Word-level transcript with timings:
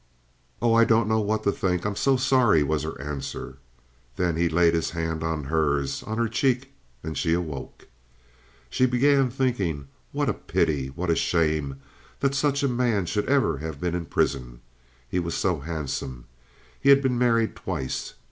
"Oh, 0.63 0.73
I 0.73 0.83
don't 0.83 1.07
know 1.07 1.19
what 1.19 1.43
to 1.43 1.51
think. 1.51 1.85
I'm 1.85 1.95
so 1.95 2.17
sorry," 2.17 2.63
was 2.63 2.81
her 2.81 2.99
answer. 2.99 3.59
Then 4.15 4.35
he 4.35 4.49
laid 4.49 4.73
his 4.73 4.89
hand 4.89 5.23
on 5.23 5.43
hers, 5.43 6.01
on 6.01 6.17
her 6.17 6.27
cheek, 6.27 6.71
and 7.03 7.15
she 7.15 7.35
awoke. 7.35 7.87
She 8.71 8.87
began 8.87 9.29
thinking, 9.29 9.89
what 10.11 10.27
a 10.27 10.33
pity, 10.33 10.87
what 10.87 11.11
a 11.11 11.15
shame 11.15 11.81
that 12.19 12.33
such 12.33 12.63
a 12.63 12.67
man 12.67 13.05
should 13.05 13.29
ever 13.29 13.59
have 13.59 13.79
been 13.79 13.93
in 13.93 14.07
prison. 14.07 14.61
He 15.07 15.19
was 15.19 15.35
so 15.35 15.59
handsome. 15.59 16.25
He 16.79 16.89
had 16.89 17.03
been 17.03 17.19
married 17.19 17.55
twice. 17.55 18.15